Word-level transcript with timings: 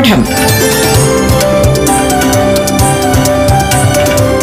പാഠം. 0.00 0.24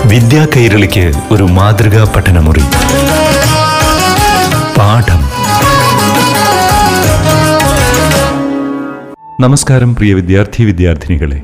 വിദ്യാ 0.10 0.48
കൈരളിക്ക് 0.58 1.12
ഒരു 1.32 1.44
മാതൃകാ 1.44 2.14
പഠനമുറി. 2.16 2.60
പാഠം. 4.78 5.22
നമസ്കാരം 9.42 9.96
പ്രിയ 9.96 10.14
വിദ്യാർത്ഥി 10.14 10.64
വിദ്യാർത്ഥിനികളെ. 10.64 11.42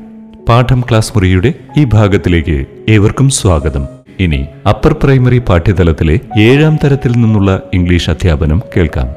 പാഠം 0.48 0.80
ക്ലാസ് 0.80 1.12
മുറിയുടെ 1.14 1.54
ഈ 1.76 1.84
ഭാഗത്തിലേക്ക് 1.84 2.66
ഏവർക്കും 2.88 3.30
സ്വാഗതം. 3.30 3.86
ഇനി 4.20 4.46
അപ്പർ 4.68 4.96
പ്രൈമറി 5.02 5.38
പാഠ്യതലത്തിലെ 5.38 6.20
ഏഴാം 6.38 6.78
തരത്തിൽ 6.84 7.12
നിന്നുള്ള 7.12 7.60
ഇംഗ്ലീഷ് 7.74 8.10
അധ്യാപനം 8.10 8.62
കേൾക്കാം. 8.76 9.08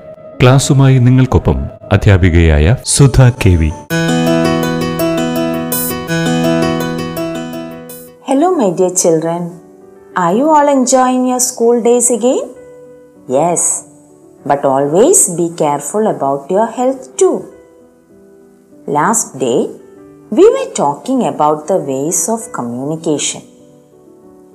ക്ലാസുമായി 0.41 0.97
നിങ്ങൾക്കൊപ്പം 0.97 1.57
അധ്യാപികയായ 1.93 2.75
Sudha 2.85 3.21
K 3.45 3.71
Hello, 8.47 8.59
my 8.59 8.73
dear 8.79 8.91
children. 8.99 9.41
Are 10.15 10.33
you 10.33 10.45
all 10.49 10.67
enjoying 10.73 11.23
your 11.27 11.39
school 11.47 11.81
days 11.87 12.09
again? 12.09 12.43
Yes, 13.27 13.61
but 14.45 14.63
always 14.63 15.19
be 15.39 15.47
careful 15.61 16.07
about 16.07 16.49
your 16.49 16.67
health 16.67 17.17
too. 17.17 17.53
Last 18.85 19.37
day, 19.37 19.59
we 20.29 20.45
were 20.55 20.71
talking 20.73 21.27
about 21.27 21.67
the 21.67 21.79
ways 21.89 22.29
of 22.29 22.53
communication. 22.53 23.41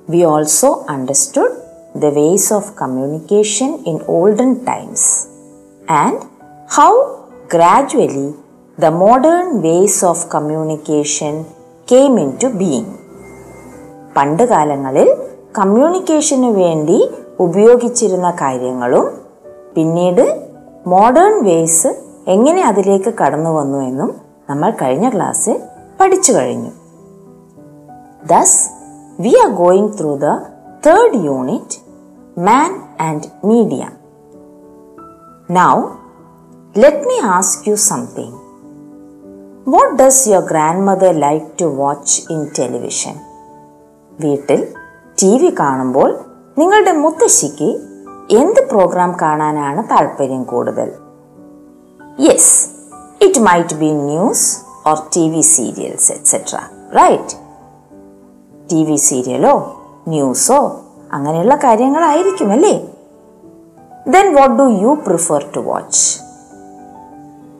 We 0.07 0.23
also 0.23 0.85
understood 0.85 1.51
the 1.93 2.09
ways 2.19 2.51
of 2.51 2.75
communication 2.75 3.83
in 3.85 4.01
olden 4.07 4.65
times 4.65 5.27
and 5.87 6.17
how 6.67 7.29
gradually 7.47 8.33
the 8.79 8.89
modern 8.89 9.61
ways 9.61 10.01
of 10.01 10.29
communication 10.31 11.45
came 11.85 12.17
into 12.17 12.49
being. 12.49 13.02
പണ്ട് 14.17 14.43
കാലങ്ങളിൽ 14.43 15.17
കമ്മ്യൂണിക്കേഷന് 15.57 16.45
വേണ്ടി 16.45 17.09
ഉപയോഗിച്ചിരുന്ന 17.39 18.31
കാര്യങ്ങളും 18.31 19.17
പിന്നീട് 19.75 20.51
modern 20.87 21.43
vase 21.43 21.87
എങ്ങനെ 22.27 22.61
അതിലേക്ക് 22.63 23.13
കടന്നു 23.13 23.49
വന്നു 23.49 23.77
എന്നും 23.77 24.15
നമ്മൾ 24.49 24.69
കഴിഞ്ഞ 24.81 25.09
ക്ലാസ്സിൽ 25.09 25.59
പഠിച്ചു 25.99 26.31
കഴിഞ്ഞു. 26.33 26.69
Thus 28.27 28.69
we 29.21 29.35
are 29.43 29.49
going 29.49 29.89
through 29.99 30.15
the 30.15 30.25
third 30.87 31.15
unit 31.15 31.79
man 32.39 32.81
and 33.01 33.47
media 33.47 33.89
now 35.51 35.81
let 36.77 37.07
me 37.07 37.19
ask 37.19 37.69
you 37.69 37.75
something 37.75 38.37
what 39.67 40.03
does 40.03 40.27
your 40.27 40.43
grandmother 40.81 41.13
like 41.13 41.45
to 41.61 41.65
watch 41.65 42.21
in 42.33 42.47
television 42.59 43.15
വീട്ടിൽ 44.19 44.67
ടി 45.21 45.37
വി 45.37 45.55
കാണുമ്പോൾ 45.59 46.19
നിങ്ങളുടെ 46.57 46.91
മുത്തശ്ശിക്ക് 46.91 47.79
എന്ത് 48.31 48.69
പ്രോഗ്രാം 48.69 49.17
കാണാനാണ് 49.21 49.89
താല്പര്യം 49.89 50.43
കൂടുതൽ? 50.43 50.91
Yes 52.19 52.69
it 53.21 53.39
might 53.39 53.75
be 53.75 53.91
news 53.91 54.61
or 54.87 54.97
T 55.15 55.29
V 55.29 55.41
serials 55.41 56.11
etcetera 56.11 56.57
right 56.95 57.35
T 58.71 58.83
V 58.83 58.95
സീരിയലോ 58.95 59.75
ന്യൂസോ 60.07 60.81
അങ്ങനെയുള്ള 61.13 61.55
കാര്യങ്ങളായിരിക്കും 61.55 62.51
അല്ലേ? 62.51 62.89
Then 64.07 64.35
what 64.35 64.55
do 64.55 64.63
you 64.63 64.97
prefer 65.07 65.45
to 65.55 65.59
watch 65.59 66.19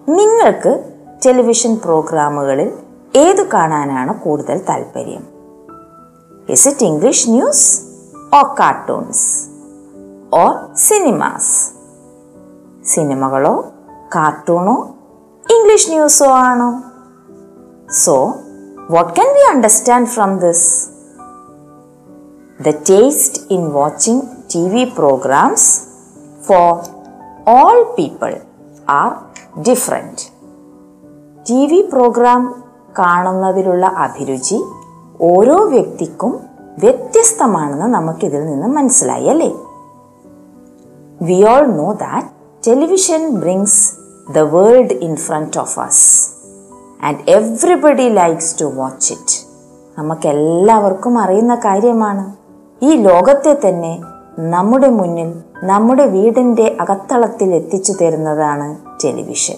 നിങ്ങൾക്ക് 0.10 0.84
ടെലിവിഷൻ 1.26 1.76
പ്രോഗ്രാമുകളിൽ 1.76 2.72
ഏതു 3.16 3.42
കാണാനാണ് 3.54 4.22
കൂടുതൽ 4.22 4.62
താല്പര്യം? 4.70 5.33
Is 6.48 6.66
it 6.66 6.82
English 6.82 7.28
news 7.28 7.60
or 8.32 8.44
cartoons 8.56 9.20
or 10.32 10.50
cinemas? 10.88 11.46
സിനിമകളോ 12.86 13.54
കാർട്ടൂണോ 14.16 14.76
ഇംഗ്ലീഷ് 15.46 15.90
ന്യൂസോ 15.92 16.28
ആണോ? 16.48 16.68
So 17.92 18.16
what 18.90 19.14
can 19.16 19.28
we 19.34 19.44
understand 19.54 20.08
from 20.08 20.38
this 20.38 20.68
the 22.62 22.76
taste 22.90 23.40
in 23.52 23.72
watching 23.72 24.22
T 24.56 24.70
V 24.70 24.84
programs 24.98 25.70
for 26.48 26.70
all 27.48 27.84
people 27.98 28.34
are 28.90 29.12
different 29.62 30.22
T 31.50 31.66
V 31.66 31.82
program 31.94 32.64
കാണുന്നതിലുള്ള 33.00 33.86
അഭിരുചി 33.86 34.60
ഓരോ 35.24 35.66
വ്യക്തിക്കും 35.70 36.40
വ്യത്യസ്തമാണെന്ന് 36.80 37.86
നമുക്കിതിൽ 37.86 38.46
നിന്ന് 38.46 38.68
മനസ്സിലായി 38.68 39.26
അല്ലേ? 39.26 39.54
We 41.22 41.46
all 41.46 41.66
know 41.66 41.94
that 41.94 42.28
television 42.68 43.30
brings 43.30 43.94
the 44.32 44.40
world 44.40 44.94
in 44.94 45.16
front 45.16 45.60
of 45.60 45.80
us 45.80 46.30
and 47.04 47.18
everybody 47.28 48.10
likes 48.10 48.62
to 48.62 48.66
watch 48.66 49.14
it 49.14 49.48
നമുക്കെല്ലാവർക്കും 50.00 51.20
അറിയുന്ന 51.20 51.56
കാര്യമാണ്. 51.56 52.34
ഈ 52.86 52.96
ലോകത്തെ 52.96 53.68
തന്നെ 53.68 54.02
നമ്മുടെ 54.40 54.90
മുന്നിൽ 54.90 55.34
നമ്മുടെ 55.64 56.06
വീടിന്റെ 56.06 56.78
അകത്തളത്തിൽ 56.80 57.54
എത്തിച്ചു 57.54 57.92
തരുന്നതാണ് 57.92 58.78
ടെലിവിഷൻ 59.04 59.56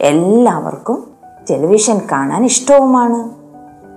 എല്ലാവർക്കും 0.00 1.06
ടെലിവിഷൻ 1.50 2.00
കാണാൻ 2.12 2.44
ഇഷ്ടവുമാണ്. 2.44 3.45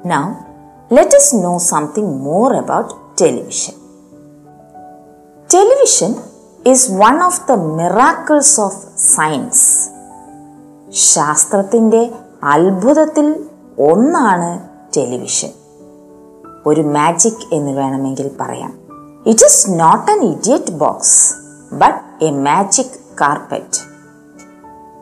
Now, 0.03 0.45
let 0.91 1.13
us 1.13 1.33
know 1.33 1.57
something 1.59 2.19
more 2.19 2.53
about 2.53 3.17
television. 3.17 3.75
Television 5.49 6.15
is 6.65 6.89
one 6.89 7.21
of 7.21 7.45
the 7.47 7.57
miracles 7.77 8.51
of 8.59 8.73
science. 9.07 9.61
ശാസ്ത്രത്തിന്റെ 11.05 11.99
അത്ഭുതത്തിൽ 12.53 13.27
ഒന്നാണ് 13.89 14.49
ടെലിവിഷൻ 14.95 15.51
ഒരു 16.65 16.83
മാജിക് 16.95 17.43
എന്ന് 17.53 17.71
വേണമെങ്കിൽ 17.71 18.27
പറയാം 18.39 18.71
it 19.25 19.45
is 19.45 19.63
not 19.81 20.09
an 20.11 20.21
idiot 20.31 20.75
box 20.83 21.17
but 21.81 21.99
a 22.27 22.31
magic 22.47 22.97
carpet 23.21 23.79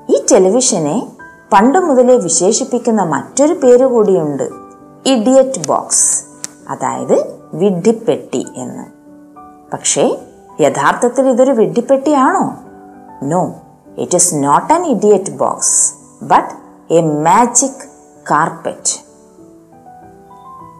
ഈ 0.09 0.19
ടെലിവിഷനെ 0.31 0.97
പണ്ട് 1.53 1.79
മുതലേ 1.79 2.18
വിശേഷിപ്പിക്കുന്ന 2.28 3.02
മറ്റൊരു 3.16 3.56
പേര് 3.64 3.88
കൂടിയുണ്ട് 3.94 4.47
ഇഡിയറ്റ് 5.07 5.68
ബോക്സ് 5.68 6.23
അതായത് 6.69 7.40
വിഡ്ഢിപ്പെട്ടി 7.53 8.47
എന്ന്. 8.56 8.84
പക്ഷേ 9.73 10.18
യഥാർത്ഥത്തിൽ 10.59 11.29
ഇതൊരു 11.29 11.51
വിഡ്ഢിപ്പെട്ടിയാണോ? 11.51 12.57
No 13.23 13.56
it 13.97 14.16
is 14.16 14.35
not 14.35 14.73
an 14.73 14.85
idiot 14.85 15.38
box 15.38 15.94
but 16.23 16.67
a 16.94 17.01
magic 17.01 17.88
carpet 18.31 18.94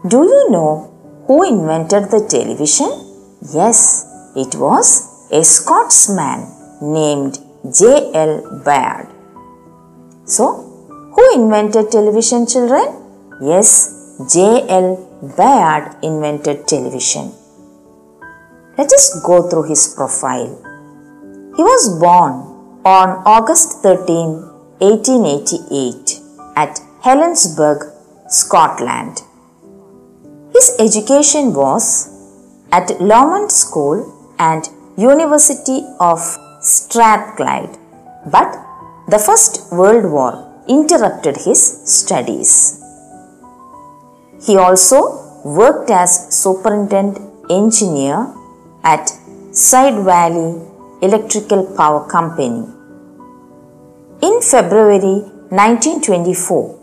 do 0.08 0.16
you 0.16 0.48
know 0.50 0.82
who 1.28 1.44
invented 1.44 2.08
the 2.08 2.26
television 2.34 2.90
yes 3.54 4.04
it 4.36 4.58
was 4.58 5.02
a 5.34 5.40
Scotsman 6.10 6.46
named 6.82 7.38
J 7.64 8.10
L 8.14 8.42
Baird 8.66 9.08
so 10.30 10.44
who 11.16 11.22
invented 11.32 11.88
television 11.94 12.46
children 12.46 12.88
yes 13.42 13.97
J.L. 14.26 14.96
Bayard 15.36 15.94
invented 16.02 16.66
television. 16.66 17.32
Let 18.76 18.92
us 18.92 19.22
go 19.24 19.48
through 19.48 19.68
his 19.68 19.94
profile. 19.94 20.58
He 21.56 21.62
was 21.62 22.00
born 22.00 22.32
on 22.84 23.22
August 23.24 23.80
13, 23.84 24.42
1888 24.80 26.18
at 26.56 26.80
Helensburgh, 27.04 27.92
Scotland. 28.28 29.22
His 30.52 30.74
education 30.80 31.54
was 31.54 32.10
at 32.72 33.00
Lomond 33.00 33.52
School 33.52 34.12
and 34.40 34.68
University 34.96 35.86
of 36.00 36.18
Strathclyde, 36.60 37.78
but 38.26 38.50
the 39.06 39.20
First 39.20 39.72
World 39.72 40.10
War 40.10 40.44
interrupted 40.66 41.36
his 41.36 41.62
studies. 41.88 42.77
He 44.46 44.56
also 44.56 44.98
worked 45.44 45.90
as 45.90 46.10
superintendent 46.34 47.18
engineer 47.50 48.32
at 48.84 49.10
Side 49.52 49.98
Valley 50.04 50.60
Electrical 51.02 51.64
Power 51.76 52.08
Company. 52.08 52.64
In 54.20 54.40
February 54.40 55.16
1924, 55.50 56.78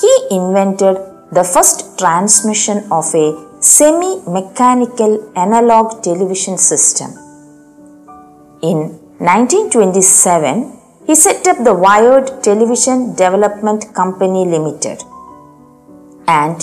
he 0.00 0.12
invented 0.30 0.96
the 1.32 1.44
first 1.44 1.98
transmission 1.98 2.78
of 2.90 3.14
a 3.14 3.26
semi 3.60 4.12
mechanical 4.26 5.12
analog 5.36 6.02
television 6.02 6.56
system. 6.56 7.10
In 8.62 8.78
1927, 9.18 10.78
he 11.06 11.14
set 11.14 11.46
up 11.46 11.58
the 11.64 11.74
Wired 11.74 12.42
Television 12.42 13.14
Development 13.14 13.82
Company 13.94 14.44
Limited. 14.44 15.02
And 16.26 16.58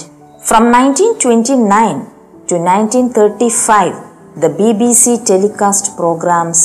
from 0.50 0.66
1929 0.72 2.06
to 2.50 2.56
1935, 2.62 3.94
the 4.44 4.50
BBC 4.58 5.26
telecast 5.26 5.98
programs 5.98 6.60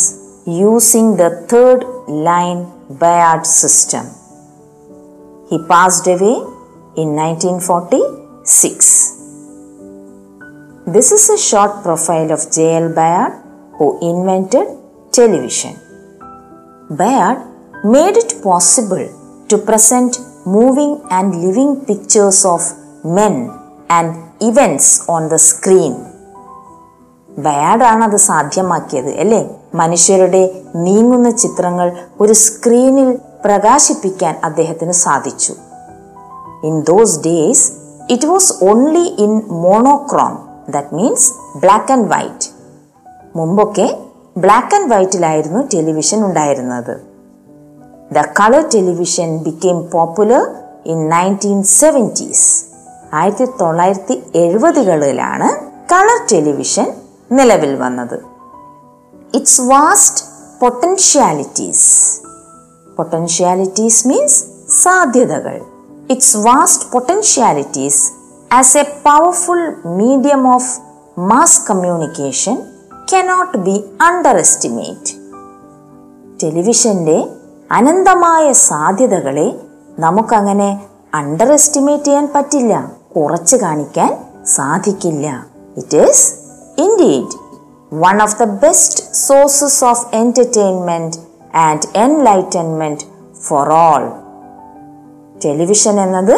using 0.46 1.16
the 1.16 1.30
third 1.50 1.84
line 2.06 2.66
Bayard 3.02 3.46
system. 3.46 4.04
He 5.48 5.56
passed 5.66 6.06
away 6.06 6.36
in 7.02 7.16
1946. 7.16 9.16
This 10.86 11.10
is 11.10 11.30
a 11.30 11.38
short 11.38 11.82
profile 11.82 12.30
of 12.32 12.52
J.L. 12.52 12.90
Bayard 12.94 13.32
who 13.78 13.98
invented 14.10 14.66
television. 15.10 15.74
Bayard 16.98 17.38
made 17.82 18.18
it 18.24 18.42
possible 18.42 19.08
to 19.48 19.56
present 19.56 20.20
moving 20.44 21.00
and 21.10 21.34
living 21.46 21.82
pictures 21.86 22.44
of 22.44 22.60
men 23.02 23.59
and 23.90 24.14
events 24.50 25.10
on 25.10 25.28
the 25.28 25.34
screen 25.34 26.04
ബയാഡാണ് 27.38 28.04
അത് 28.04 28.16
സാധ്യമാക്കിയത് 28.16 29.08
അല്ലേ? 29.08 29.50
മനുഷ്യരുടെ 29.74 30.62
നീങ്ങുന്ന 30.74 31.30
ചിത്രങ്ങൾ 31.30 31.92
ഒരു 32.20 32.32
സ്ക്രീനിൽ 32.32 33.18
പ്രകാശിപ്പിക്കാൻ 33.44 34.40
അദ്ദേഹത്തിന് 34.44 34.92
സാധിച്ചു. 34.92 35.52
In 36.64 36.80
those 36.80 37.20
days 37.20 37.72
it 38.10 38.26
was 38.26 38.64
only 38.64 39.14
in 39.18 39.42
monochrome 39.48 40.38
that 40.70 40.94
means 40.94 41.58
black 41.58 41.92
and 41.92 42.08
white 42.08 42.48
മുമ്പൊക്കെ 43.36 43.98
ബ്ലാക്ക് 44.36 44.74
ആൻഡ് 44.74 44.92
വൈറ്റിലായിരുന്നു 44.92 45.68
ടെലിവിഷൻ 45.74 46.24
ഉണ്ടായിരുന്നത്. 46.24 47.00
The 48.12 48.22
colour 48.40 48.68
television 48.74 49.38
became 49.38 49.90
popular 49.90 50.42
in 50.86 51.08
nineteen 51.08 51.62
seventies 51.62 52.69
ആയിരത്തി 53.12 53.44
തൊള്ളായിരത്തി 53.60 54.22
എഴുപതുകളിലാണ് 54.34 55.48
കളർ 55.92 56.26
ടെലിവിഷൻ 56.32 56.94
നിലവിൽ 57.32 57.76
വന്നത്. 57.76 58.24
Its 59.34 59.60
vast 59.60 60.24
potentialities 60.60 62.20
potentialities 62.96 64.08
means 64.08 64.44
സാധ്യതകൾ. 64.70 65.60
Its 66.10 66.36
vast 66.36 66.90
potentialities 66.90 68.12
as 68.52 68.78
a 68.78 68.82
powerful 68.82 69.76
medium 69.86 70.54
of 70.54 70.78
mass 71.18 71.66
communication 71.70 72.62
cannot 73.14 73.56
be 73.56 73.84
underestimate 74.36 75.12
ടെലിവിഷന്റെ 76.42 77.28
അനന്തമായ 77.72 78.52
സാധ്യതകളെ 78.52 79.60
നമുക്കങ്ങനെ 79.98 80.86
അണ്ടർ 81.14 81.52
എസ്റ്റിമേറ്റ് 81.52 82.04
ചെയ്യാൻ 82.04 82.28
പറ്റില്ല. 82.34 82.99
കുറച്ച് 83.16 83.56
കാണിക്കാൻ 83.56 84.10
സാധിക്കില്ല. 84.44 85.44
It 85.76 85.96
is 85.96 86.34
indeed 86.78 87.34
one 87.94 88.22
of 88.22 88.38
the 88.38 88.44
best 88.44 89.14
sources 89.14 89.84
of 89.84 90.16
entertainment 90.16 91.16
and 91.56 91.98
enlightenment 91.98 93.04
for 93.42 93.70
all 93.70 94.04
television 95.44 96.00
എന്നത് 96.00 96.36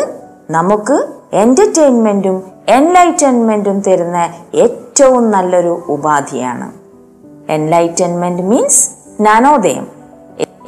നമുക്ക് 0.51 1.09
എന്റർടൈൻമെന്റും 1.33 2.43
എൻലൈറ്റൻമെന്റും 2.69 3.81
തരുന്ന 3.81 4.19
ഏറ്റവും 4.55 5.31
നല്ലൊരു 5.31 5.83
ഉപാധിയാണ്. 5.89 6.73
Enlightenment 7.49 8.43
means 8.43 8.89
Jnanodayam 9.19 9.87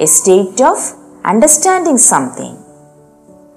a 0.00 0.04
state 0.04 0.64
of 0.64 0.94
understanding 1.26 2.04
something 2.12 2.56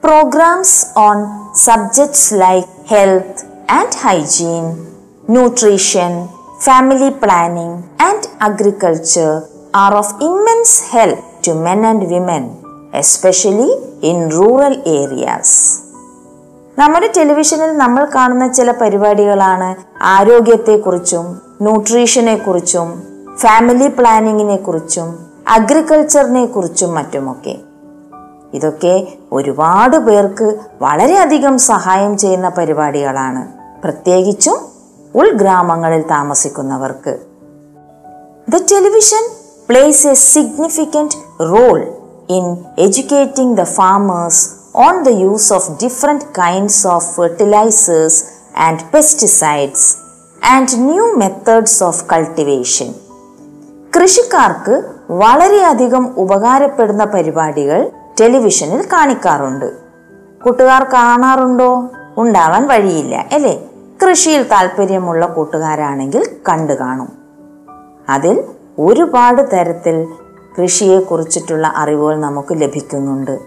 programs 0.07 0.71
on 0.95 1.17
subjects 1.53 2.31
like 2.33 2.67
health 2.85 3.43
and 3.69 3.89
hygiene, 3.93 4.69
nutrition, 5.27 6.13
family 6.59 7.09
planning, 7.23 7.73
and 7.99 8.21
agriculture 8.39 9.35
are 9.73 9.95
of 9.95 10.07
immense 10.21 10.73
help 10.91 11.19
to 11.41 11.53
men 11.55 11.83
and 11.83 12.03
women, 12.09 12.43
especially 12.93 13.71
in 14.01 14.17
rural 14.29 14.75
areas. 15.01 15.49
നമ്മുടെ 16.79 17.07
ടെലിവിഷനിൽ 17.17 17.71
നമ്മൾ 17.77 18.03
കാണുന്ന 18.15 18.47
ചില 18.47 18.71
പരിപാടികളാണ് 18.71 19.69
ആരോഗ്യത്തെക്കുറിച്ചും 20.15 21.25
ന്യൂട്രീഷനെ 21.61 22.35
കുറിച്ചും 22.37 22.89
family 23.37 23.87
പ്ലാനിങ്ങിനെ 23.87 24.57
കുറിച്ചും 24.57 25.09
അഗ്രികൾച്ചറിനെ 25.47 26.45
കുറിച്ചും 26.45 26.95
മറ്റുമൊക്കെ 26.95 27.55
ഇതൊക്കെ 28.53 29.07
ഒരുപാട് 29.31 29.97
പേർക്ക് 29.97 30.59
വളരെയധികം 30.81 31.57
സഹായം 31.57 32.17
ചെയ്യുന്ന 32.17 32.49
പരിപാടികളാണ്. 32.49 33.47
പ്രത്യേകിച്ചും 33.83 34.57
ഉൾഗ്രാമങ്ങളിൽ 35.15 36.01
താമസിക്കുന്നവർക്ക്. 36.01 37.17
The 38.49 38.55
television 38.71 39.29
plays 39.69 40.07
a 40.07 40.13
significant 40.13 41.11
role 41.41 41.79
in 42.29 42.57
educating 42.79 43.57
the 43.57 43.63
farmers 43.63 44.49
on 44.75 45.03
the 45.03 45.09
use 45.09 45.53
of 45.53 45.71
different 45.71 46.23
kinds 46.23 46.87
of 46.87 47.15
fertilisers 47.15 48.23
and 48.57 48.79
pesticides 48.93 49.97
and 50.45 50.69
new 50.73 51.13
methods 51.13 51.83
of 51.83 52.05
cultivation 52.11 52.93
കൃഷിക്കാർക്ക് 53.95 54.83
വളരെയധികം 55.09 56.19
ഉപകാരപ്പെടുന്ന 56.19 57.03
പരിപാടികൾ 57.03 57.91
ടെലിവിഷനിൽ 58.19 58.87
കാണിക്കാറുണ്ട്. 58.93 59.65
കൂട്ടുകാർ 60.43 60.83
കാണാറുണ്ടോ? 60.83 61.89
ഉണ്ടാവാൻ 62.17 62.67
വഴിയില്ല 62.67 63.25
അല്ലേ? 63.31 63.65
കൃഷിയിൽ 64.03 64.43
താല്പര്യമുള്ള 64.43 65.25
കൂട്ടുകാരാണെങ്കിൽ 65.25 66.29
കണ്ടു 66.49 66.73
കാണും. 66.73 67.09
അതിൽ 68.09 68.43
ഒരുപാട് 68.79 69.41
തരത്തിൽ 69.53 70.07
കൃഷിയെക്കുറിച്ചിട്ടുള്ള 70.61 71.73
അറിവുകൾ 71.75 72.19
നമുക്ക് 72.19 72.61
ലഭിക്കുന്നുണ്ട്. 72.61 73.39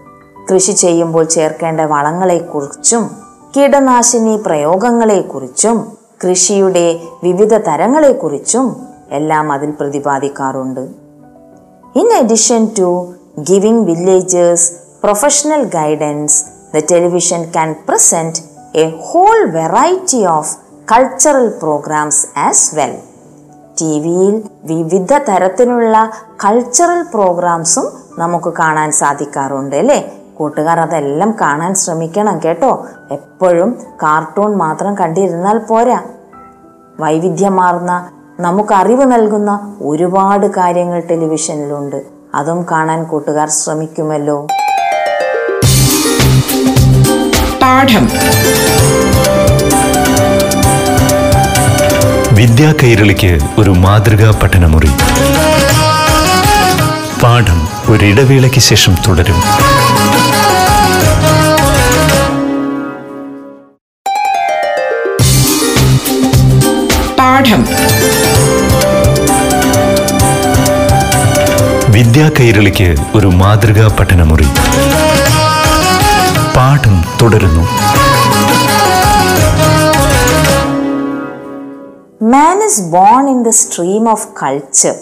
കൃഷി 0.53 0.71
ചെയ്യുമ്പോൾ 0.71 1.23
ചേർക്കേണ്ട 1.23 1.81
വളങ്ങളെക്കുറിച്ചും 1.81 3.11
കീടനാശിനി 3.57 4.43
പ്രയോഗങ്ങളെക്കുറിച്ചും 4.45 5.97
കൃഷിയുടെ 6.29 6.99
വിവിധ 7.23 7.53
തരങ്ങളെക്കുറിച്ചും 7.53 8.81
എല്ലാം 9.11 9.51
അതിൽ 9.51 9.73
പ്രതിപാദിക്കാറുണ്ട്. 9.79 10.81
In 11.95 12.13
addition 12.13 12.67
to 12.79 13.13
giving 13.37 13.85
villagers 13.85 14.59
professional 15.03 15.65
guidance, 15.65 16.31
the 16.75 16.81
television 16.91 17.39
can 17.39 17.69
present 17.69 18.33
a 18.77 18.89
whole 18.89 19.45
variety 19.49 20.27
of 20.27 20.45
cultural 20.91 21.47
programs 21.47 22.39
as 22.39 22.75
well 22.75 22.97
T 23.81 23.99
വിയിൽ 23.99 24.43
വിവിധ 24.63 25.13
തരത്തിലുള്ള 25.13 26.11
കൾച്ചറൽ 26.45 27.01
പ്രോഗ്രാംസും 27.13 27.91
നമുക്ക് 28.17 28.53
കാണാൻ 28.53 28.91
സാധിക്കാറുണ്ട് 28.91 29.75
അല്ലേ? 29.75 30.13
കൂട്ടുകാർ 30.37 30.79
അതെല്ലാം 30.79 31.35
കാണാൻ 31.41 31.75
ശ്രമിക്കണം 31.75 32.41
കേട്ടോ. 32.45 32.85
എപ്പോഴും 33.11 33.77
കാർട്ടൂൺ 34.03 34.55
മാത്രം 34.55 34.97
കണ്ടിരുന്നാൽ 34.97 35.57
പോരാ. 35.57 36.03
വൈവിധ്യമാർന്ന 36.99 38.11
നമുക്ക് 38.39 38.73
അറിവ് 38.73 39.11
നൽകുന്ന 39.11 39.77
ഒരുപാട് 39.81 40.47
കാര്യങ്ങൾ 40.47 40.99
ടെലിവിഷനിലുണ്ട് 40.99 42.20
അതും 42.35 42.65
കാണാൻ 42.71 43.03
കൂട്ടുകാർ 43.03 43.49
ശ്രമിക്കുമല്ലോ. 43.49 44.47
പാഠം. 47.61 48.09
വിദ്യാ 52.35 52.73
കൈരളിക്ക് 52.83 53.39
ഒരു 53.57 53.69
മാതൃകാ 53.69 54.39
പഠനമുറി. 54.43 54.89
പാഠം 57.23 57.67
ഒരിടവേളയ്ക്ക് 57.89 58.59
ശേഷം 58.59 58.95
തുടരും. 59.07 59.41
പാഠം. 67.19 67.65
വിദ്യാ 72.01 72.31
കൈരളിക്ക് 72.39 72.95
ഒരു 73.15 73.27
മാതൃകാ 73.27 73.97
പഠനമുറി. 73.99 74.45
പാഠം 76.55 77.03
തുടരുന്നു. 77.21 77.63
Man 82.23 82.63
is 82.63 82.81
born 82.81 83.29
in 83.29 83.43
the 83.43 83.49
stream 83.49 84.09
of 84.09 84.27
culture 84.43 84.95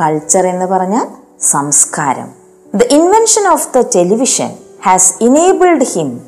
culture 0.00 0.46
എന്ന് 0.46 0.66
പറഞ്ഞാൽ 0.66 1.06
സംസ്കാരം. 1.50 2.28
The 2.74 2.82
invention 2.82 3.48
of 3.48 3.68
the 3.78 3.84
television 3.96 4.50
has 4.86 5.12
enabled 5.20 5.84
him 5.84 6.20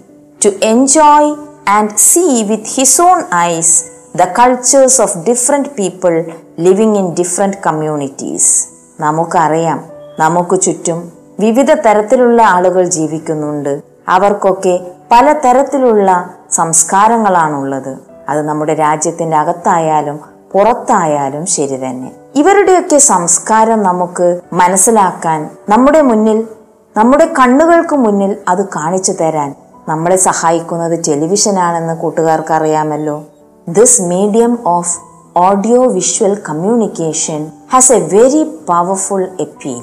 to 0.44 0.48
enjoy 0.48 1.36
and 1.68 1.90
see 1.96 2.42
with 2.42 2.64
his 2.64 3.02
own 3.02 3.22
eyes 3.34 3.84
the 4.16 4.24
cultures 4.24 5.00
of 5.02 5.18
different 5.18 5.68
people 5.68 6.24
living 6.58 6.96
in 6.96 7.14
different 7.14 7.56
communities 7.66 8.75
നമുക്കറിയാം 9.00 9.84
നമുക്ക് 10.20 10.60
ചുറ്റും 10.60 11.12
വിവിധ 11.40 11.72
തരത്തിലുള്ള 11.72 12.42
ആളുകൾ 12.42 12.84
ജീവിക്കുന്നുണ്ട്. 12.84 13.82
അവർക്കൊക്കെ 14.08 14.80
പല 15.12 15.32
തരത്തിലുള്ള 15.32 16.30
സംസ്കാരങ്ങളാണുള്ളത്. 16.50 17.96
അത് 18.28 18.42
നമ്മുടെ 18.42 18.74
രാജ്യത്തിന്റെ 18.74 19.36
അകത്തായാലും 19.36 20.20
പുറത്തായാലും 20.52 21.46
ശരി 21.46 21.76
തന്നെ. 21.76 22.12
ഇവരുടെയൊക്കെ 22.34 22.98
സംസ്കാരം 22.98 23.82
നമുക്ക് 23.82 24.40
മനസ്സിലാക്കാൻ 24.52 25.50
നമ്മുടെ 25.68 26.02
മുന്നിൽ 26.02 26.48
നമ്മുടെ 26.96 27.32
കണ്ണുകൾക്ക് 27.38 27.96
മുന്നിൽ 27.96 28.36
അത് 28.48 28.68
കാണിച്ചു 28.68 29.12
തരാൻ 29.12 29.54
നമ്മളെ 29.88 30.16
സഹായിക്കുന്നത് 30.16 31.04
ടെലിവിഷനാണെന്ന് 31.08 31.96
കൂട്ടുകാർക്ക് 31.96 32.52
അറിയാമല്ലോ 32.52 33.24
this 33.68 34.02
medium 34.02 34.58
of 34.66 34.98
audio 35.36 35.84
visual 35.86 36.42
communication 36.48 37.52
has 37.68 37.92
a 37.92 38.00
very 38.12 38.42
powerful 38.68 39.22
appeal 39.40 39.82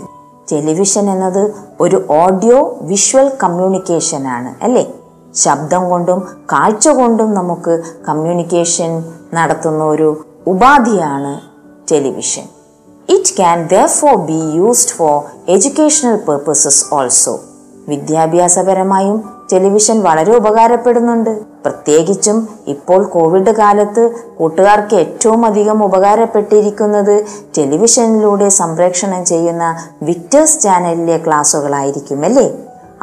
television 0.51 1.09
എന്നത് 1.09 1.43
ഒരു 1.79 2.05
ഓഡിയോ 2.13 2.57
വിഷ്വൽ 2.81 3.31
കമ്മ്യൂണിക്കേഷൻ 3.43 4.27
ആണ് 4.27 4.63
അല്ലേ? 4.63 4.83
ശബ്ദം 5.35 5.89
കൊണ്ടും 5.89 6.19
കാഴ്ച 6.51 6.87
കൊണ്ടും 6.89 7.33
നമുക്ക് 7.33 7.73
കമ്മ്യൂണിക്കേഷൻ 8.09 8.91
നടത്തുന്ന 9.33 9.83
ഒരു 9.85 10.09
ഉപാധിയാണ് 10.47 11.31
television 11.91 12.45
it 13.09 13.37
can 13.37 13.67
therefore 13.95 14.15
be 14.25 14.39
used 14.55 14.89
for 14.89 15.15
educational 15.47 16.15
purposes 16.27 16.93
also 16.93 17.33
വിദ്യാഭ്യാസപരമായും 17.87 19.17
television 19.51 20.01
വളരെ 20.01 20.35
ഉപകാരപ്പെടുന്നുണ്ട് 20.35 21.31
പ്രത്യേകിച്ചും 21.65 22.47
ഇപ്പോൾ 22.67 23.03
കോവിഡ് 23.03 23.49
കാലത്ത് 23.49 24.03
കൂട്ടുകാർക്ക് 24.37 24.95
ഏറ്റവും 24.95 25.45
അധികം 25.45 25.83
ഉപകാരപ്പെട്ടിരിക്കുന്നത് 25.83 27.25
ടെലിവിഷനിലൂടെ 27.57 28.49
സംപ്രേഷണം 28.49 29.25
ചെയ്യുന്ന 29.25 29.65
വിക്ടേഴ്സ് 30.03 30.61
ചാനലിലെ 30.61 31.17
ക്ലാസ്സുകളായിരിക്കും 31.17 32.25
അല്ലേ 32.25 32.47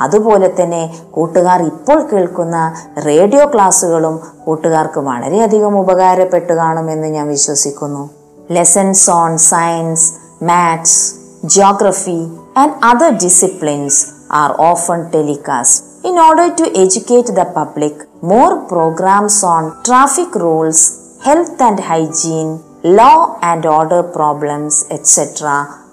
അതുപോലെ 0.01 0.55
തന്നെ 0.61 0.83
കൂട്ടുകാർ 1.11 1.63
ഇപ്പോൾ 1.63 2.03
കേൾക്കുന്ന 2.03 2.59
റേഡിയോ 3.07 3.47
ക്ലാസ്സുകളും 3.47 4.21
കൂട്ടുകാർക്ക് 4.45 5.01
വളരെയധികം 5.01 5.81
ഉപകാരപ്പെട്ടു 5.81 6.53
കാണുമെന്ന് 6.53 7.07
ഞാൻ 7.07 7.29
വിശ്വസിക്കുന്നു 7.29 8.11
lessons 8.51 9.11
on 9.11 9.39
science 9.39 10.13
maths 10.45 11.01
geography 11.45 12.31
and 12.57 12.75
other 12.83 13.17
disciplines 13.17 13.95
are 14.31 14.53
often 14.61 15.11
telecast. 15.11 15.90
In 16.05 16.17
order 16.19 16.55
to 16.55 16.65
educate 16.77 17.27
the 17.29 17.45
public, 17.55 17.95
more 18.23 18.65
programs 18.67 19.43
on 19.45 19.65
traffic 19.85 20.35
rules, 20.35 20.79
health 21.23 21.61
and 21.61 21.79
hygiene, 21.81 22.53
law 22.93 23.19
and 23.43 23.67
order 23.69 24.03
problems, 24.11 24.87
etc. 24.91 25.27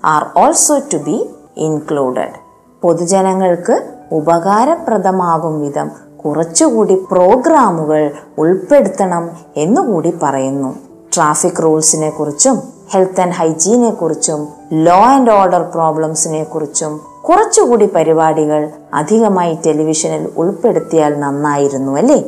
are 0.03 0.31
also 0.33 0.75
to 0.91 0.97
be 0.99 1.17
included. 1.67 2.29
പൊതുജനങ്ങൾക്ക് 2.83 3.75
ഉപകാരപ്രദമാകും 4.11 5.55
വിധം 5.61 5.87
കുറച്ചുകൂടി 6.21 6.95
പ്രോഗ്രാമുകൾ 7.11 8.01
ഉൾപ്പെടുത്തണം 8.43 9.25
എന്നുകൂടി 9.63 10.13
പറയുന്നു 10.23 10.71
traffic 11.15 11.61
റൂൾസിനെ 11.65 12.09
കുറിച്ചും 12.17 12.57
health 12.93 13.21
and 13.21 13.37
ഹൈജീനെ 13.39 13.91
കുറിച്ചും 14.01 14.41
law 14.87 14.97
and 15.13 15.31
order 15.39 15.63
പ്രോബ്ലംസിനെ 15.75 16.43
കുറിച്ചും 16.53 16.93
കുറച്ചുകൂടി 17.27 17.86
പരിപാടികൾ 17.88 18.62
അധികമായി 18.93 19.57
ടെലിവിഷനിൽ 19.65 20.27
ഉൾപ്പെടുത്തിയാൽ 20.38 21.19
നന്നായിരുന്നു 21.19 21.98
അല്ലേ? 21.98 22.19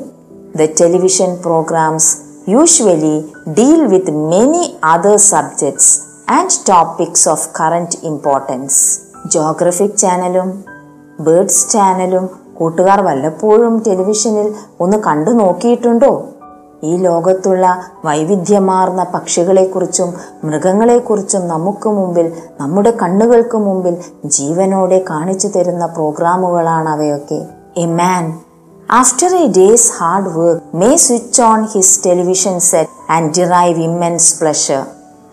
The 0.56 0.66
television 0.82 1.36
programs 1.44 2.12
usually 2.50 3.16
deal 3.54 3.88
with 3.88 4.12
many 4.30 4.64
other 4.84 5.16
subjects 5.30 5.94
and 6.30 6.58
topics 6.70 7.30
of 7.30 7.50
current 7.60 7.98
importance 8.04 8.80
geographic 9.28 9.98
ചാനലും 9.98 10.50
ബേർഡ്സ് 11.20 11.70
ചാനലും 11.70 12.26
കൂട്ടുകാർ 12.54 13.02
വല്ലപ്പോഴും 13.02 13.84
ടെലിവിഷനിൽ 13.88 14.48
ഒന്ന് 14.80 14.98
കണ്ടു 14.98 15.32
നോക്കിയിട്ടുണ്ടോ 15.32 16.12
ഈ 16.84 16.98
ലോകത്തുള്ള 16.98 17.82
വൈവിധ്യമാർന്ന 18.06 19.04
പക്ഷികളെക്കുറിച്ചും 19.04 20.14
മൃഗങ്ങളെക്കുറിച്ചും 20.44 21.48
നമുക്ക് 21.48 21.90
മുമ്പിൽ 21.90 22.34
നമ്മുടെ 22.62 22.98
കണ്ണുകൾക്ക് 23.02 23.58
മുമ്പിൽ 23.58 23.98
ജീവനോടെ 24.26 25.06
കാണിച്ചു 25.10 25.48
തരുന്ന 25.48 25.86
പ്രോഗ്രാമുകളാണ് 25.86 26.90
അവയൊക്കെ. 26.90 27.46
A 27.78 27.86
man 27.86 28.40
after 28.92 29.36
a 29.36 29.48
day's 29.48 29.92
hard 29.98 30.30
work 30.30 30.78
may 30.78 30.96
switch 30.96 31.42
on 31.42 31.66
his 31.66 32.04
television 32.06 32.60
set 32.60 33.12
and 33.12 33.32
derive 33.38 33.80
immense 33.80 34.40
pleasure. 34.40 34.84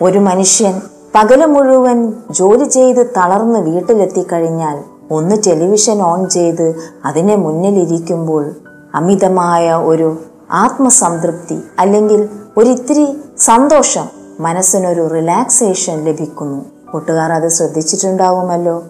ഒരു 0.03 0.19
മനുഷ്യൻ 0.19 0.81
പകൽ 1.15 1.47
മുഴുവൻ 1.47 2.13
ജോലി 2.31 2.65
ചെയ്ത് 2.65 3.07
തളർന്ന് 3.17 3.59
വീട്ടിലെത്തിക്കഴിഞ്ഞാൽ 3.59 4.79
ഒന്ന് 5.11 5.37
ടെലിവിഷൻ 5.47 6.03
ഓൺ 6.03 6.29
ചെയ്ത് 6.29 6.75
അതിനെ 7.05 7.37
മുന്നിലിരിക്കുമ്പോൾ 7.37 8.51
അമിതമായ 8.95 9.75
ഒരു 9.75 10.19
ആത്മസംതൃപ്തി 10.51 11.61
അല്ലെങ്കിൽ 11.79 12.29
ഒരിത്തിരി 12.57 13.17
സന്തോഷം 13.39 14.09
മനസ്സിനൊരു 14.41 15.07
റിലാക്സേഷൻ 15.07 16.05
ലഭിക്കുന്നു. 16.05 16.65
കൂട്ടുകാർ 16.93 17.33
അത് 17.33 17.49
ശ്രദ്ധിച്ചിട്ടുണ്ടാവുമല്ലോ? 17.49 18.83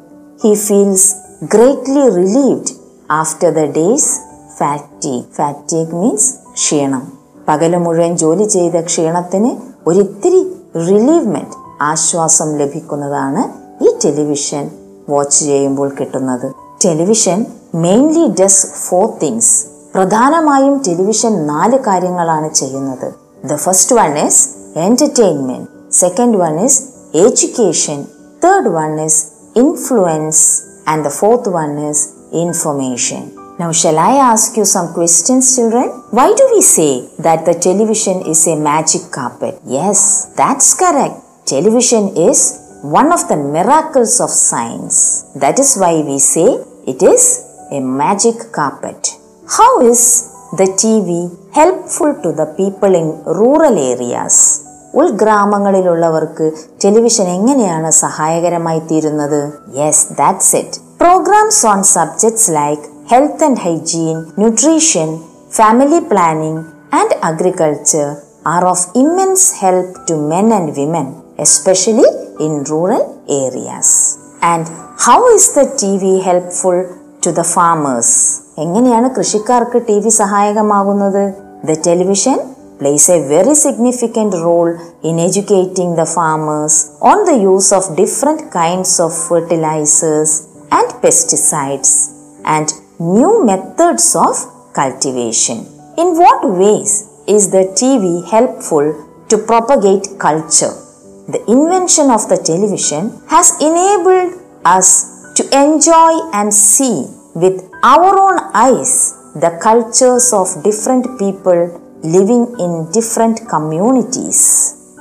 He 0.42 0.54
feels 0.54 1.14
greatly 1.44 2.08
relieved 2.08 2.72
after 3.10 3.50
the 3.50 3.58
day's 3.58 4.20
fatigue 4.58 5.24
fatigue 5.36 5.94
means 5.94 6.34
ക്ഷീണം. 6.52 7.12
പകൽ 7.48 7.76
മുഴുവൻ 7.76 8.16
ജോലി 8.16 8.44
ചെയ്ത 8.44 8.80
ക്ഷീണത്തിന് 8.80 9.56
ഒരിത്തിരി 9.86 10.56
റിലീവ്മെന്റ് 10.76 11.82
ആശ്വാസം 11.82 12.56
ലഭിക്കുന്നതാണ് 12.56 13.66
ഈ 13.84 13.88
ടെലിവിഷൻ 14.04 14.70
വാച്ച് 15.08 15.38
ചെയ്യുമ്പോൾ 15.38 15.88
കിട്ടുന്നത്. 16.00 16.52
Television 16.84 17.46
mainly 17.74 18.42
does 18.42 18.66
four 18.66 19.10
things 19.22 19.75
പ്രധാനമായും 19.95 20.75
ടെലിവിഷൻ 20.87 21.33
നാല് 21.51 21.77
കാര്യങ്ങളാണ് 21.87 22.49
ചെയ്യുന്നത് 22.59 23.07
the 23.51 23.57
first 23.65 23.95
one 23.99 24.13
is 24.27 24.41
entertainment 24.85 25.67
second 26.03 26.39
one 26.43 26.55
is 26.67 26.79
education 27.25 27.99
third 28.45 28.71
one 28.79 28.93
is 29.07 29.19
influence 29.63 30.45
and 30.93 31.03
the 31.09 31.13
fourth 31.19 31.53
one 31.59 31.71
is 31.91 32.03
information 32.43 33.23
Now, 33.61 33.71
shall 33.71 33.99
I 33.99 34.13
ask 34.29 34.57
you 34.57 34.63
some 34.65 34.87
questions, 34.93 35.55
children? 35.55 35.87
Why 36.17 36.33
do 36.33 36.45
we 36.53 36.61
say 36.63 36.91
that 37.19 37.45
the 37.45 37.53
television 37.53 38.25
is 38.25 38.47
a 38.47 38.55
magic 38.55 39.03
carpet? 39.11 39.59
Yes, 39.67 40.33
that's 40.35 40.73
correct. 40.73 41.17
Television 41.45 42.17
is 42.17 42.39
one 42.81 43.11
of 43.11 43.27
the 43.27 43.37
miracles 43.37 44.19
of 44.19 44.31
science. 44.31 44.97
That 45.35 45.59
is 45.59 45.75
why 45.75 45.93
we 46.01 46.17
say 46.17 46.47
it 46.87 47.03
is 47.03 47.23
a 47.71 47.81
magic 47.81 48.51
carpet. 48.51 49.14
How 49.48 49.80
is 49.80 50.00
the 50.58 50.66
TV 50.82 51.30
helpful 51.54 52.14
to 52.22 52.32
the 52.32 52.46
people 52.58 52.92
in 53.00 53.08
rural 53.40 53.76
areas? 53.92 54.36
ഉൾഗ്രാമങ്ങളിലുള്ളവർക്ക് 55.00 56.46
television 56.82 57.26
എങ്ങനെയാണ് 57.34 57.90
സഹായകരമായി 58.06 58.80
തീരുന്നത് 58.90 59.40
yes 59.80 60.04
that's 60.20 60.52
it 60.60 60.80
programs 61.02 61.62
on 61.72 61.80
subjects 61.96 62.52
like 62.58 62.84
health 63.12 63.40
and 63.46 63.58
hygiene, 63.58 64.20
nutrition, 64.36 65.08
family 65.58 66.00
planning, 66.12 66.56
and 66.92 67.12
agriculture 67.22 68.10
are 68.44 68.64
of 68.66 68.80
immense 68.94 69.44
help 69.60 69.90
to 70.08 70.16
men 70.32 70.50
and 70.52 70.76
women, 70.76 71.06
especially 71.38 72.08
in 72.40 72.64
rural 72.64 73.04
areas. 73.44 73.90
And 74.42 74.66
how 75.06 75.20
is 75.36 75.54
the 75.54 75.66
TV 75.82 76.22
helpful 76.22 76.80
to 77.20 77.32
the 77.32 77.44
farmers? 77.44 78.10
എങ്ങനെയാണ് 78.64 79.08
കൃഷിക്കാർക്ക് 79.16 79.78
T 79.88 79.96
V 80.04 80.12
സഹായകമാകുന്നത് 80.22 81.24
the 81.68 81.80
television 81.88 82.38
plays 82.80 83.04
a 83.14 83.18
very 83.32 83.54
significant 83.54 84.32
role 84.46 84.72
in 85.08 85.14
educating 85.26 85.90
the 86.00 86.04
farmers 86.14 86.74
on 87.10 87.18
the 87.28 87.36
use 87.52 87.68
of 87.72 87.84
different 88.00 88.40
kinds 88.56 88.90
of 89.04 89.10
fertilizers 89.28 90.30
and 90.78 90.88
pesticides 91.02 91.92
and 92.54 92.66
new 93.16 93.32
methods 93.50 94.14
of 94.26 94.34
cultivation. 94.80 95.58
In 96.02 96.08
what 96.22 96.40
ways 96.62 96.92
is 97.26 97.50
the 97.56 97.64
TV 97.80 98.04
helpful 98.34 98.86
to 99.30 99.38
propagate 99.52 100.06
culture? 100.26 100.74
The 101.28 101.42
invention 101.48 102.10
of 102.10 102.28
the 102.28 102.36
television 102.36 103.04
has 103.34 103.50
enabled 103.60 104.34
us 104.76 104.90
to 105.38 105.44
enjoy 105.64 106.12
and 106.32 106.52
see 106.52 106.98
with 107.36 107.56
our 107.84 108.12
own 108.18 108.38
eyes 108.56 108.92
the 109.36 109.50
cultures 109.60 110.26
of 110.32 110.46
different 110.66 111.04
people 111.20 111.60
living 112.16 112.44
in 112.64 112.70
different 112.90 113.38
communities. 113.52 114.40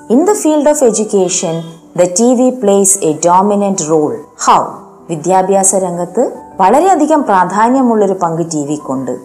In 0.10 0.22
the 0.30 0.36
field 0.36 0.66
of 0.68 0.80
education, 0.84 1.56
the 1.96 2.08
TV 2.20 2.60
plays 2.62 2.92
a 3.02 3.14
dominant 3.30 3.82
role. 3.92 4.18
How? 4.48 4.62
വിദ്യാഭ്യാസ 5.10 5.72
രംഗത്ത് 5.84 6.24
വളരെയധികം 6.62 7.22
പ്രാധാന്യമുള്ളൊരു 7.30 8.16
പങ്ക് 8.22 8.46
T 8.54 8.62
വിക്കുണ്ട് 8.70 9.16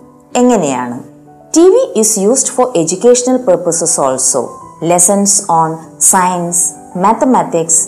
എങ്ങനെയാണ് 0.40 0.96
T 1.56 1.64
V 1.74 1.84
is 2.02 2.16
used 2.24 2.52
for 2.56 2.66
educational 2.80 3.38
purposes 3.46 3.96
also 4.06 4.42
lessons 4.90 5.38
on 5.60 5.70
science 6.12 6.64
mathematics 7.04 7.82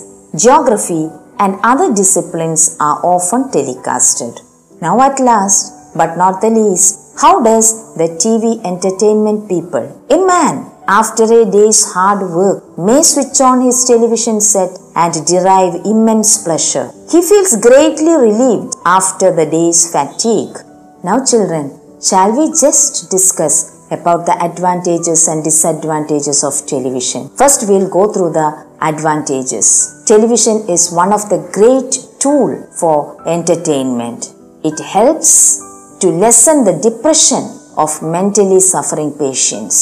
geography 0.45 1.03
and 1.39 1.55
other 1.65 1.93
disciplines 1.93 2.63
are 2.87 2.99
often 3.13 3.43
telecasted. 3.55 4.35
Now, 4.83 5.01
at 5.01 5.21
last, 5.21 5.95
but 5.95 6.17
not 6.17 6.41
the 6.41 6.51
least, 6.51 7.15
how 7.21 7.41
does 7.41 7.95
the 7.95 8.09
TV 8.23 8.59
entertainment 8.67 9.49
people, 9.49 9.85
a 10.11 10.19
man, 10.27 10.73
after 10.89 11.23
a 11.23 11.49
day's 11.49 11.93
hard 11.93 12.29
work, 12.29 12.77
may 12.77 13.01
switch 13.05 13.41
on 13.41 13.61
his 13.61 13.85
television 13.85 14.41
set 14.41 14.71
and 14.97 15.15
derive 15.25 15.87
immense 15.87 16.43
pleasure. 16.43 16.91
He 17.13 17.23
feels 17.23 17.55
greatly 17.63 18.17
relieved 18.27 18.75
after 18.85 19.31
the 19.31 19.47
day's 19.47 19.87
fatigue. 19.93 20.59
Now, 21.05 21.25
children, 21.25 21.79
shall 22.03 22.37
we 22.37 22.49
just 22.51 23.09
discuss 23.09 23.87
about 23.93 24.27
the 24.27 24.37
advantages 24.43 25.29
and 25.29 25.45
disadvantages 25.45 26.43
of 26.43 26.67
television? 26.67 27.29
First, 27.37 27.69
we'll 27.69 27.89
go 27.89 28.13
through 28.13 28.33
the 28.33 28.67
advantages. 28.81 30.03
Television 30.07 30.69
is 30.69 30.91
one 30.91 31.13
of 31.13 31.31
the 31.31 31.39
great 31.55 31.93
tool 32.19 32.67
for 32.81 33.23
entertainment. 33.29 34.42
It 34.65 34.79
helps 34.79 35.59
to 36.01 36.09
lessen 36.09 36.65
the 36.65 36.79
depression 36.89 37.43
of 37.77 38.01
mentally 38.01 38.61
suffering 38.61 39.13
patients. 39.19 39.77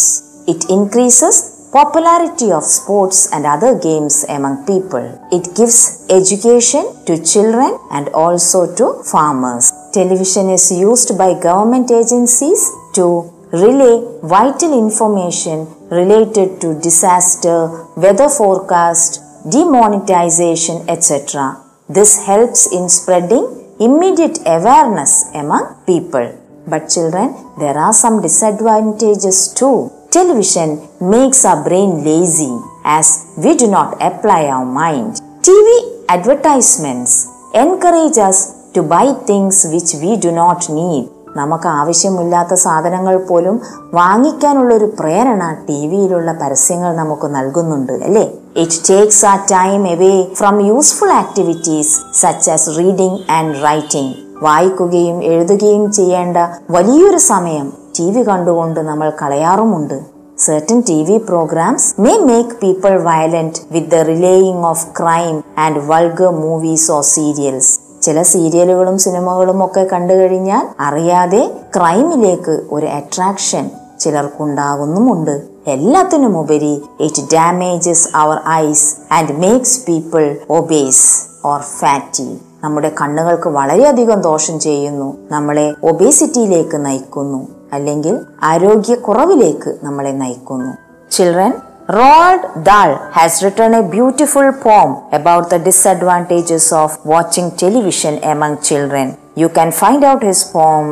It 0.49 0.70
increases 0.70 1.68
popularity 1.70 2.50
of 2.50 2.64
sports 2.64 3.30
and 3.32 3.44
other 3.44 3.78
games 3.78 4.25
among 4.28 4.64
people. 4.64 5.04
It 5.30 5.54
gives 5.54 6.06
education 6.08 6.84
to 7.04 7.22
children 7.22 7.78
and 7.90 8.08
also 8.08 8.75
to 8.76 9.02
farmers. 9.04 9.70
Television 9.92 10.49
is 10.49 10.72
used 10.72 11.16
by 11.18 11.38
government 11.38 11.90
agencies 11.90 12.70
to 12.94 13.04
relay 13.52 13.94
vital 14.22 14.72
information 14.78 15.68
related 15.90 16.60
to 16.62 16.80
disaster, 16.80 17.84
weather 17.96 18.30
forecast, 18.30 19.20
demonetization, 19.50 20.88
etc. 20.88 21.60
This 21.88 22.25
helps 22.25 22.72
in 22.72 22.88
spreading 22.88 23.60
immediate 23.87 24.38
awareness 24.44 25.12
among 25.34 25.64
people. 25.87 26.26
But 26.66 26.88
children, 26.94 27.28
there 27.58 27.78
are 27.78 27.94
some 27.94 28.20
disadvantages 28.20 29.38
too. 29.54 29.90
Television 30.10 30.70
makes 31.14 31.44
our 31.44 31.64
brain 31.66 32.04
lazy 32.04 32.52
as 32.84 33.08
we 33.42 33.56
do 33.56 33.68
not 33.68 33.90
apply 34.02 34.40
our 34.54 34.66
mind. 34.66 35.12
TV 35.40 35.68
advertisements 36.08 37.12
encourage 37.54 38.18
us 38.18 38.38
to 38.75 38.82
buy 38.82 39.06
things 39.30 39.66
which 39.72 39.92
we 40.02 40.12
do 40.16 40.32
not 40.42 40.68
need. 40.80 41.06
നമുക്ക് 41.38 41.68
ആവശ്യമില്ലാത്ത 41.80 42.54
സാധനങ്ങൾ 42.64 43.16
പോലും 43.28 43.56
വാങ്ങിക്കാനുള്ള 43.99 44.70
ഒരു 44.78 44.88
പ്രേരണ 45.00 45.42
T 45.66 45.76
വിയിലുള്ള 45.90 46.30
പരസ്യങ്ങൾ 46.42 46.90
നമുക്ക് 47.00 47.26
നൽകുന്നുണ്ട് 47.37 47.92
അല്ലേ 48.06 48.25
it 48.57 48.78
takes 48.88 49.25
a 49.25 49.35
time 49.50 49.83
away 49.87 50.14
from 50.35 50.57
useful 50.66 51.12
activities 51.14 51.92
such 52.14 52.50
as 52.50 52.71
reading 52.78 53.21
and 53.30 53.59
writing 53.64 54.14
വായിക്കുകയും 54.42 55.19
എഴുതുകയും 55.33 55.85
ചെയ്യേണ്ട 55.92 56.38
വലിയൊരു 56.71 57.21
സമയം 57.26 57.66
ടി 57.99 58.07
വി 58.11 58.23
കണ്ടുകൊണ്ട് 58.23 58.80
നമ്മൾ 58.83 59.11
കളയാറുമുണ്ട് 59.23 59.99
Certain 60.38 60.83
TV 60.83 61.19
programs 61.23 61.83
may 61.99 62.16
make 62.21 62.50
people 62.61 62.95
violent 63.00 63.54
with 63.71 63.90
the 63.90 63.99
relaying 64.04 64.64
of 64.64 64.78
crime 64.95 65.45
and 65.57 65.76
vulgar 65.83 66.30
movies 66.37 66.85
or 66.90 67.02
serials. 67.11 67.66
ചില 68.02 68.23
സീരിയലുകളും 68.30 68.99
സിനിമകളും 68.99 69.59
ഒക്കെ 69.64 69.83
കണ്ടു 69.85 70.14
കഴിഞ്ഞാൽ 70.14 70.64
അറിയാതെ 70.80 71.42
ക്രൈമിലേക്ക് 71.76 72.54
ഒരു 72.71 72.87
അട്രാക്ഷൻ 72.92 73.64
ചിലർക്കുണ്ടാകുന്നുമുണ്ട്. 74.00 75.42
എല്ലാത്തിനുമുപരി 75.66 76.83
it 77.00 77.23
damages 77.33 78.09
our 78.14 78.40
eyes 78.49 78.97
and 79.12 79.33
makes 79.33 79.87
people 79.87 80.37
obese 80.50 81.25
or 81.45 81.61
fatty 81.61 82.38
നമ്മുടെ 82.64 82.92
കണ്ണുകൾക്ക് 83.00 83.49
വളരെയധികം 83.49 84.21
ദോഷം 84.21 84.61
ചെയ്യുന്നു. 84.61 85.16
നമ്മളെ 85.30 85.75
ഒബേസിറ്റിയിലേക്ക് 85.83 86.87
നയിക്കുന്നു. 86.87 87.49
അല്ലെങ്കിൽ 87.73 88.21
ആരോഗ്യക്കുറവിലേക്ക് 88.43 89.75
നമ്മളെ 89.82 90.10
നയിക്കുന്നു. 90.10 90.73
Children 91.10 91.52
Roald 91.91 92.65
Dahl 92.65 92.97
has 93.19 93.45
written 93.45 93.76
a 93.76 93.80
beautiful 93.80 94.50
poem 94.50 94.91
about 95.15 95.50
the 95.54 95.69
disadvantages 95.69 96.67
of 96.82 96.91
watching 97.13 97.49
television 97.63 98.15
among 98.34 98.52
children. 98.71 99.06
You 99.41 99.49
can 99.58 99.71
find 99.82 100.02
out 100.10 100.23
his 100.28 100.41
poem 100.54 100.89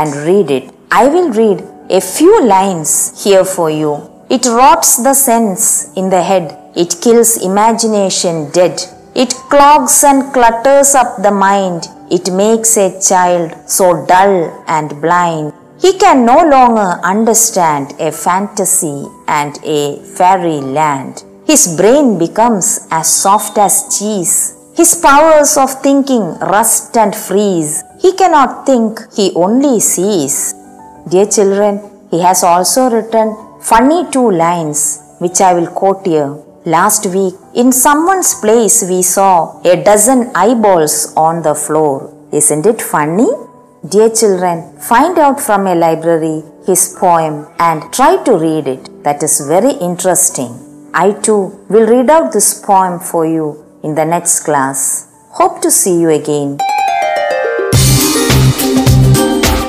and 0.00 0.10
read 0.28 0.50
it. 0.58 0.64
I 1.00 1.04
will 1.14 1.30
read 1.40 1.60
a 1.90 2.00
few 2.00 2.44
lines 2.44 3.24
here 3.24 3.44
for 3.44 3.70
you. 3.70 4.10
It 4.30 4.46
rots 4.46 5.02
the 5.02 5.14
sense 5.14 5.92
in 5.94 6.10
the 6.10 6.22
head. 6.22 6.58
It 6.74 6.96
kills 7.02 7.36
imagination 7.42 8.50
dead. 8.50 8.80
It 9.14 9.34
clogs 9.50 10.02
and 10.04 10.32
clutters 10.32 10.94
up 10.94 11.22
the 11.22 11.30
mind. 11.30 11.88
It 12.10 12.32
makes 12.32 12.76
a 12.78 12.98
child 13.00 13.52
so 13.66 14.06
dull 14.06 14.64
and 14.66 15.00
blind. 15.02 15.52
He 15.80 15.98
can 15.98 16.24
no 16.24 16.38
longer 16.48 17.00
understand 17.04 17.94
a 17.98 18.10
fantasy 18.12 19.06
and 19.28 19.58
a 19.64 19.96
fairyland. 20.16 21.24
His 21.46 21.76
brain 21.76 22.18
becomes 22.18 22.86
as 22.90 23.12
soft 23.12 23.58
as 23.58 23.98
cheese. 23.98 24.54
His 24.74 24.94
powers 24.94 25.58
of 25.58 25.82
thinking 25.82 26.38
rust 26.38 26.96
and 26.96 27.14
freeze. 27.14 27.82
He 28.00 28.12
cannot 28.14 28.64
think, 28.64 29.00
he 29.14 29.32
only 29.34 29.80
sees. 29.80 30.54
Dear 31.08 31.26
children, 31.26 31.80
he 32.12 32.20
has 32.22 32.44
also 32.44 32.88
written 32.88 33.36
funny 33.60 34.08
two 34.12 34.30
lines 34.30 35.00
which 35.18 35.40
I 35.40 35.52
will 35.52 35.66
quote 35.66 36.06
here. 36.06 36.36
Last 36.64 37.06
week, 37.06 37.34
in 37.54 37.72
someone's 37.72 38.34
place, 38.34 38.84
we 38.88 39.02
saw 39.02 39.60
a 39.62 39.82
dozen 39.82 40.30
eyeballs 40.34 41.12
on 41.16 41.42
the 41.42 41.56
floor. 41.56 42.14
Isn't 42.32 42.66
it 42.66 42.80
funny? 42.80 43.28
Dear 43.88 44.10
children, 44.10 44.78
find 44.78 45.18
out 45.18 45.40
from 45.40 45.66
a 45.66 45.74
library 45.74 46.44
his 46.66 46.96
poem 46.96 47.48
and 47.58 47.92
try 47.92 48.22
to 48.22 48.38
read 48.38 48.68
it. 48.68 49.02
That 49.02 49.24
is 49.24 49.40
very 49.40 49.72
interesting. 49.72 50.52
I 50.94 51.12
too 51.12 51.58
will 51.68 51.88
read 51.88 52.10
out 52.10 52.32
this 52.32 52.62
poem 52.64 53.00
for 53.00 53.26
you 53.26 53.64
in 53.82 53.96
the 53.96 54.04
next 54.04 54.40
class. 54.44 55.08
Hope 55.30 55.60
to 55.62 55.70
see 55.70 56.00
you 56.00 56.10
again. 56.10 56.58